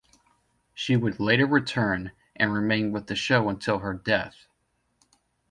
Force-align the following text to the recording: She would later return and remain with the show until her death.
She 0.73 0.95
would 0.97 1.19
later 1.19 1.45
return 1.45 2.11
and 2.35 2.51
remain 2.55 2.91
with 2.91 3.05
the 3.05 3.13
show 3.15 3.49
until 3.49 3.77
her 3.77 3.93
death. 3.93 4.47